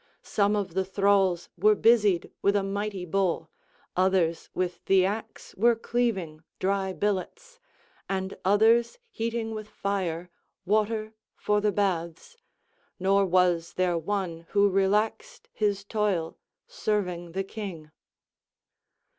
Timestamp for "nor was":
12.99-13.73